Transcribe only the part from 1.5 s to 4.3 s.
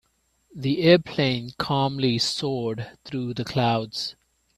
calmly soared through the clouds.